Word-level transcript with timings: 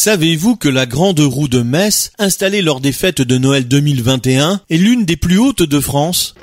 Savez-vous 0.00 0.54
que 0.54 0.68
la 0.68 0.86
grande 0.86 1.18
roue 1.18 1.48
de 1.48 1.60
Metz, 1.60 2.12
installée 2.20 2.62
lors 2.62 2.80
des 2.80 2.92
fêtes 2.92 3.20
de 3.20 3.36
Noël 3.36 3.66
2021, 3.66 4.60
est 4.70 4.76
l'une 4.76 5.04
des 5.04 5.16
plus 5.16 5.38
hautes 5.38 5.64
de 5.64 5.80
France? 5.80 6.36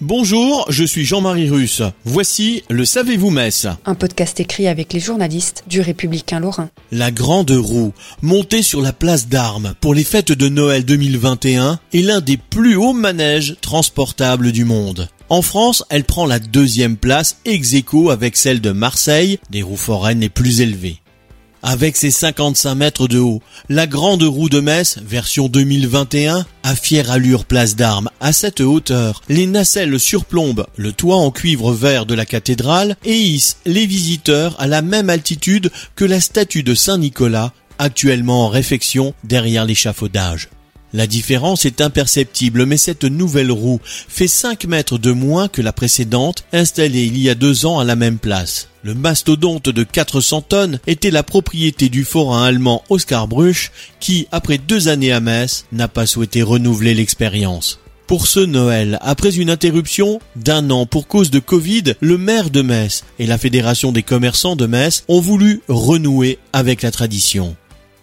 Bonjour, 0.00 0.66
je 0.68 0.82
suis 0.82 1.04
Jean-Marie 1.04 1.48
Russe. 1.48 1.82
Voici 2.04 2.64
le 2.70 2.84
Savez-vous 2.84 3.30
Metz 3.30 3.68
Un 3.84 3.94
podcast 3.94 4.40
écrit 4.40 4.66
avec 4.66 4.92
les 4.92 4.98
journalistes 4.98 5.62
du 5.68 5.80
Républicain 5.80 6.40
Lorrain. 6.40 6.70
La 6.90 7.12
grande 7.12 7.52
roue, 7.52 7.92
montée 8.22 8.62
sur 8.62 8.82
la 8.82 8.92
place 8.92 9.28
d'armes 9.28 9.74
pour 9.80 9.94
les 9.94 10.02
fêtes 10.02 10.32
de 10.32 10.48
Noël 10.48 10.84
2021, 10.84 11.78
est 11.94 12.02
l'un 12.02 12.20
des 12.20 12.36
plus 12.36 12.74
hauts 12.74 12.94
manèges 12.94 13.54
transportables 13.60 14.50
du 14.50 14.64
monde. 14.64 15.08
En 15.28 15.42
France, 15.42 15.82
elle 15.90 16.04
prend 16.04 16.24
la 16.24 16.38
deuxième 16.38 16.96
place 16.96 17.38
ex 17.44 17.74
aequo 17.74 18.10
avec 18.10 18.36
celle 18.36 18.60
de 18.60 18.70
Marseille, 18.70 19.38
des 19.50 19.62
roues 19.62 19.76
foraines 19.76 20.20
les 20.20 20.28
plus 20.28 20.60
élevées. 20.60 21.00
Avec 21.64 21.96
ses 21.96 22.12
55 22.12 22.76
mètres 22.76 23.08
de 23.08 23.18
haut, 23.18 23.42
la 23.68 23.88
grande 23.88 24.22
roue 24.22 24.48
de 24.48 24.60
Metz, 24.60 24.98
version 25.04 25.48
2021, 25.48 26.46
a 26.62 26.76
fière 26.76 27.10
allure 27.10 27.44
place 27.44 27.74
d'armes. 27.74 28.08
À 28.20 28.32
cette 28.32 28.60
hauteur, 28.60 29.20
les 29.28 29.48
nacelles 29.48 29.98
surplombent 29.98 30.68
le 30.76 30.92
toit 30.92 31.16
en 31.16 31.32
cuivre 31.32 31.72
vert 31.72 32.06
de 32.06 32.14
la 32.14 32.24
cathédrale 32.24 32.96
et 33.04 33.16
hissent 33.16 33.56
les 33.66 33.86
visiteurs 33.86 34.54
à 34.60 34.68
la 34.68 34.80
même 34.80 35.10
altitude 35.10 35.72
que 35.96 36.04
la 36.04 36.20
statue 36.20 36.62
de 36.62 36.74
Saint-Nicolas, 36.74 37.52
actuellement 37.78 38.46
en 38.46 38.48
réfection 38.48 39.12
derrière 39.24 39.64
l'échafaudage. 39.64 40.48
La 40.96 41.06
différence 41.06 41.66
est 41.66 41.82
imperceptible, 41.82 42.64
mais 42.64 42.78
cette 42.78 43.04
nouvelle 43.04 43.52
roue 43.52 43.80
fait 43.84 44.28
5 44.28 44.64
mètres 44.64 44.96
de 44.96 45.12
moins 45.12 45.46
que 45.46 45.60
la 45.60 45.74
précédente, 45.74 46.46
installée 46.54 47.04
il 47.04 47.18
y 47.18 47.28
a 47.28 47.34
deux 47.34 47.66
ans 47.66 47.78
à 47.78 47.84
la 47.84 47.96
même 47.96 48.16
place. 48.16 48.70
Le 48.82 48.94
mastodonte 48.94 49.68
de 49.68 49.82
400 49.82 50.40
tonnes 50.40 50.80
était 50.86 51.10
la 51.10 51.22
propriété 51.22 51.90
du 51.90 52.02
forain 52.02 52.44
allemand 52.44 52.82
Oskar 52.88 53.28
Bruch, 53.28 53.72
qui, 54.00 54.26
après 54.32 54.56
deux 54.56 54.88
années 54.88 55.12
à 55.12 55.20
Metz, 55.20 55.66
n'a 55.70 55.86
pas 55.86 56.06
souhaité 56.06 56.42
renouveler 56.42 56.94
l'expérience. 56.94 57.78
Pour 58.06 58.26
ce 58.26 58.40
Noël, 58.40 58.98
après 59.02 59.36
une 59.36 59.50
interruption 59.50 60.18
d'un 60.34 60.70
an 60.70 60.86
pour 60.86 61.08
cause 61.08 61.30
de 61.30 61.40
Covid, 61.40 61.92
le 62.00 62.16
maire 62.16 62.48
de 62.48 62.62
Metz 62.62 63.04
et 63.18 63.26
la 63.26 63.36
Fédération 63.36 63.92
des 63.92 64.02
commerçants 64.02 64.56
de 64.56 64.64
Metz 64.64 65.04
ont 65.08 65.20
voulu 65.20 65.60
renouer 65.68 66.38
avec 66.54 66.80
la 66.80 66.90
tradition. 66.90 67.54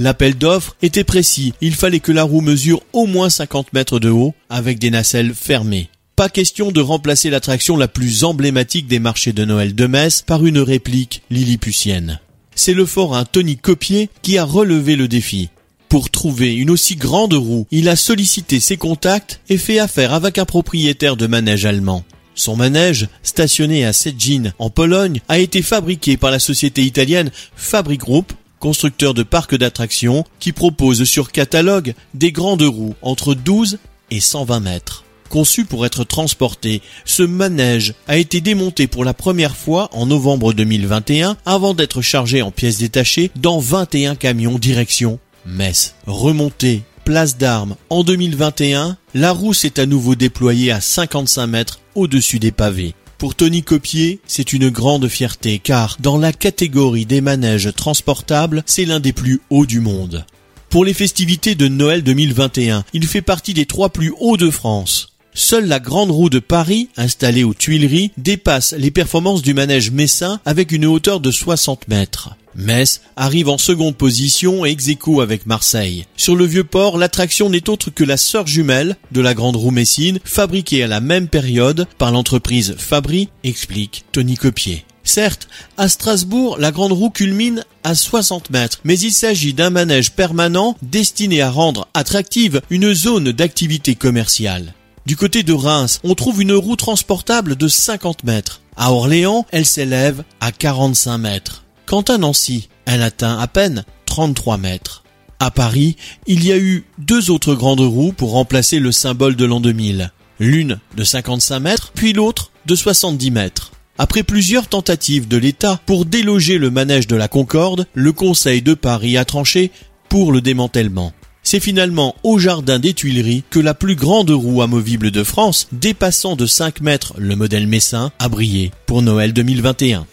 L'appel 0.00 0.38
d'offres 0.38 0.76
était 0.80 1.02
précis, 1.02 1.54
il 1.60 1.74
fallait 1.74 1.98
que 1.98 2.12
la 2.12 2.22
roue 2.22 2.40
mesure 2.40 2.80
au 2.92 3.06
moins 3.06 3.28
50 3.28 3.72
mètres 3.72 3.98
de 3.98 4.10
haut 4.10 4.32
avec 4.48 4.78
des 4.78 4.92
nacelles 4.92 5.34
fermées. 5.34 5.90
Pas 6.14 6.28
question 6.28 6.70
de 6.70 6.80
remplacer 6.80 7.30
l'attraction 7.30 7.76
la 7.76 7.88
plus 7.88 8.22
emblématique 8.22 8.86
des 8.86 9.00
marchés 9.00 9.32
de 9.32 9.44
Noël 9.44 9.74
de 9.74 9.86
Metz 9.88 10.22
par 10.22 10.46
une 10.46 10.60
réplique 10.60 11.22
lilliputienne. 11.30 12.20
C'est 12.54 12.74
le 12.74 12.86
forain 12.86 13.24
Tony 13.24 13.56
Copier 13.56 14.08
qui 14.22 14.38
a 14.38 14.44
relevé 14.44 14.94
le 14.94 15.08
défi. 15.08 15.48
Pour 15.88 16.10
trouver 16.10 16.54
une 16.54 16.70
aussi 16.70 16.94
grande 16.94 17.34
roue, 17.34 17.66
il 17.72 17.88
a 17.88 17.96
sollicité 17.96 18.60
ses 18.60 18.76
contacts 18.76 19.40
et 19.48 19.58
fait 19.58 19.80
affaire 19.80 20.14
avec 20.14 20.38
un 20.38 20.44
propriétaire 20.44 21.16
de 21.16 21.26
manège 21.26 21.66
allemand. 21.66 22.04
Son 22.36 22.54
manège, 22.54 23.08
stationné 23.24 23.84
à 23.84 23.92
Sedjin 23.92 24.52
en 24.60 24.70
Pologne, 24.70 25.20
a 25.28 25.40
été 25.40 25.60
fabriqué 25.60 26.16
par 26.16 26.30
la 26.30 26.38
société 26.38 26.82
italienne 26.82 27.32
Fabric 27.56 27.98
Group 27.98 28.32
constructeur 28.60 29.14
de 29.14 29.22
parcs 29.22 29.56
d'attractions 29.56 30.24
qui 30.40 30.52
propose 30.52 31.04
sur 31.04 31.32
catalogue 31.32 31.94
des 32.14 32.32
grandes 32.32 32.62
roues 32.62 32.94
entre 33.02 33.34
12 33.34 33.78
et 34.10 34.20
120 34.20 34.60
mètres. 34.60 35.04
Conçu 35.28 35.64
pour 35.64 35.84
être 35.84 36.04
transporté, 36.04 36.80
ce 37.04 37.22
manège 37.22 37.94
a 38.06 38.16
été 38.16 38.40
démonté 38.40 38.86
pour 38.86 39.04
la 39.04 39.12
première 39.12 39.56
fois 39.56 39.90
en 39.92 40.06
novembre 40.06 40.54
2021 40.54 41.36
avant 41.44 41.74
d'être 41.74 42.00
chargé 42.00 42.40
en 42.40 42.50
pièces 42.50 42.78
détachées 42.78 43.30
dans 43.36 43.58
21 43.58 44.14
camions 44.14 44.58
direction 44.58 45.18
Metz. 45.44 45.94
Remonté 46.06 46.82
place 47.08 47.38
d'armes 47.38 47.74
en 47.88 48.04
2021, 48.04 48.98
la 49.14 49.32
roue 49.32 49.54
s'est 49.54 49.80
à 49.80 49.86
nouveau 49.86 50.14
déployée 50.14 50.70
à 50.70 50.82
55 50.82 51.46
mètres 51.46 51.80
au-dessus 51.94 52.38
des 52.38 52.52
pavés. 52.52 52.94
Pour 53.18 53.34
Tony 53.34 53.64
Copier, 53.64 54.20
c'est 54.28 54.52
une 54.52 54.68
grande 54.68 55.08
fierté 55.08 55.58
car 55.58 55.96
dans 55.98 56.18
la 56.18 56.32
catégorie 56.32 57.04
des 57.04 57.20
manèges 57.20 57.74
transportables, 57.74 58.62
c'est 58.64 58.84
l'un 58.84 59.00
des 59.00 59.12
plus 59.12 59.40
hauts 59.50 59.66
du 59.66 59.80
monde. 59.80 60.24
Pour 60.70 60.84
les 60.84 60.94
festivités 60.94 61.56
de 61.56 61.66
Noël 61.66 62.04
2021, 62.04 62.84
il 62.92 63.08
fait 63.08 63.20
partie 63.20 63.54
des 63.54 63.66
trois 63.66 63.88
plus 63.88 64.14
hauts 64.20 64.36
de 64.36 64.50
France. 64.50 65.17
Seule 65.40 65.66
la 65.66 65.78
grande 65.78 66.10
roue 66.10 66.30
de 66.30 66.40
Paris, 66.40 66.88
installée 66.96 67.44
aux 67.44 67.54
Tuileries, 67.54 68.10
dépasse 68.16 68.74
les 68.76 68.90
performances 68.90 69.40
du 69.40 69.54
manège 69.54 69.92
messin 69.92 70.40
avec 70.44 70.72
une 70.72 70.84
hauteur 70.84 71.20
de 71.20 71.30
60 71.30 71.86
mètres. 71.86 72.30
Metz 72.56 73.02
arrive 73.14 73.48
en 73.48 73.56
seconde 73.56 73.94
position 73.94 74.66
et 74.66 74.70
ex 74.70 74.88
avec 75.22 75.46
Marseille. 75.46 76.06
Sur 76.16 76.34
le 76.34 76.44
vieux 76.44 76.64
port, 76.64 76.98
l'attraction 76.98 77.50
n'est 77.50 77.70
autre 77.70 77.90
que 77.90 78.02
la 78.02 78.16
sœur 78.16 78.48
jumelle 78.48 78.96
de 79.12 79.20
la 79.20 79.32
grande 79.32 79.54
roue 79.54 79.70
messine, 79.70 80.18
fabriquée 80.24 80.82
à 80.82 80.88
la 80.88 81.00
même 81.00 81.28
période 81.28 81.86
par 81.98 82.10
l'entreprise 82.10 82.74
Fabry, 82.76 83.28
explique 83.44 84.06
Tony 84.10 84.36
Copier. 84.36 84.84
Certes, 85.04 85.46
à 85.76 85.88
Strasbourg, 85.88 86.58
la 86.58 86.72
grande 86.72 86.92
roue 86.92 87.10
culmine 87.10 87.64
à 87.84 87.94
60 87.94 88.50
mètres, 88.50 88.80
mais 88.82 88.98
il 88.98 89.12
s'agit 89.12 89.54
d'un 89.54 89.70
manège 89.70 90.10
permanent 90.10 90.76
destiné 90.82 91.42
à 91.42 91.50
rendre 91.52 91.86
attractive 91.94 92.60
une 92.70 92.92
zone 92.92 93.30
d'activité 93.30 93.94
commerciale. 93.94 94.74
Du 95.08 95.16
côté 95.16 95.42
de 95.42 95.54
Reims, 95.54 96.00
on 96.04 96.14
trouve 96.14 96.42
une 96.42 96.52
roue 96.52 96.76
transportable 96.76 97.56
de 97.56 97.66
50 97.66 98.24
mètres. 98.24 98.60
À 98.76 98.92
Orléans, 98.92 99.46
elle 99.52 99.64
s'élève 99.64 100.22
à 100.42 100.52
45 100.52 101.16
mètres. 101.16 101.64
Quant 101.86 102.02
à 102.02 102.18
Nancy, 102.18 102.68
elle 102.84 103.00
atteint 103.00 103.38
à 103.38 103.46
peine 103.46 103.86
33 104.04 104.58
mètres. 104.58 105.04
À 105.38 105.50
Paris, 105.50 105.96
il 106.26 106.44
y 106.44 106.52
a 106.52 106.58
eu 106.58 106.84
deux 106.98 107.30
autres 107.30 107.54
grandes 107.54 107.80
roues 107.80 108.12
pour 108.12 108.32
remplacer 108.32 108.80
le 108.80 108.92
symbole 108.92 109.34
de 109.34 109.46
l'an 109.46 109.60
2000. 109.60 110.12
L'une 110.40 110.78
de 110.94 111.04
55 111.04 111.58
mètres, 111.58 111.92
puis 111.94 112.12
l'autre 112.12 112.52
de 112.66 112.74
70 112.74 113.30
mètres. 113.30 113.72
Après 113.96 114.22
plusieurs 114.22 114.68
tentatives 114.68 115.26
de 115.26 115.38
l'État 115.38 115.80
pour 115.86 116.04
déloger 116.04 116.58
le 116.58 116.70
manège 116.70 117.06
de 117.06 117.16
la 117.16 117.28
Concorde, 117.28 117.86
le 117.94 118.12
Conseil 118.12 118.60
de 118.60 118.74
Paris 118.74 119.16
a 119.16 119.24
tranché 119.24 119.70
pour 120.10 120.32
le 120.32 120.42
démantèlement. 120.42 121.14
C'est 121.50 121.60
finalement 121.60 122.14
au 122.24 122.38
Jardin 122.38 122.78
des 122.78 122.92
Tuileries 122.92 123.42
que 123.48 123.58
la 123.58 123.72
plus 123.72 123.94
grande 123.94 124.28
roue 124.28 124.60
amovible 124.60 125.10
de 125.10 125.24
France, 125.24 125.66
dépassant 125.72 126.36
de 126.36 126.44
5 126.44 126.82
mètres 126.82 127.14
le 127.16 127.36
modèle 127.36 127.66
Messin, 127.66 128.12
a 128.18 128.28
brillé 128.28 128.70
pour 128.84 129.00
Noël 129.00 129.32
2021. 129.32 130.06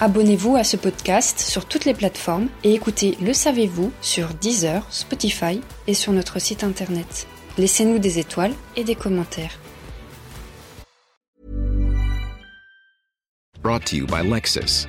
Abonnez-vous 0.00 0.56
à 0.56 0.64
ce 0.64 0.78
podcast 0.78 1.40
sur 1.40 1.66
toutes 1.66 1.84
les 1.84 1.92
plateformes 1.92 2.48
et 2.64 2.72
écoutez 2.72 3.18
Le 3.20 3.34
Savez-vous 3.34 3.92
sur 4.00 4.28
Deezer, 4.40 4.82
Spotify 4.88 5.60
et 5.86 5.92
sur 5.92 6.14
notre 6.14 6.38
site 6.38 6.64
internet. 6.64 7.26
Laissez-nous 7.58 7.98
des 7.98 8.18
étoiles 8.18 8.54
et 8.74 8.84
des 8.84 8.94
commentaires. 8.94 9.58
Brought 13.62 13.84
to 13.84 13.96
you 13.96 14.06
by 14.06 14.26
Lexus. 14.26 14.88